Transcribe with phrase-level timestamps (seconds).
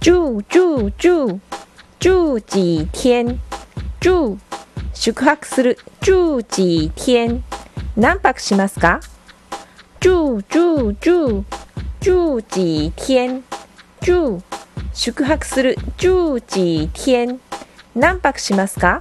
[0.00, 1.40] 住住住
[1.98, 3.38] 住几天
[4.00, 4.38] 住
[4.94, 7.42] 宿泊する住几天
[7.96, 9.00] 何泊しますか？
[10.00, 11.44] 住住住
[12.00, 13.42] 住几天
[14.00, 14.40] 住
[14.94, 17.40] 宿泊する住几天
[17.96, 19.00] 何泊しますか？